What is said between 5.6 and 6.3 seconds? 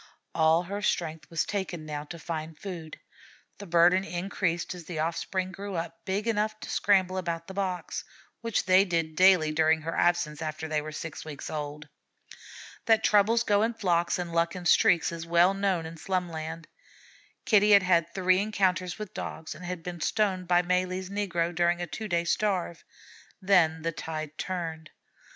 up big